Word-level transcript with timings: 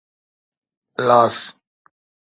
Los 1.07 1.37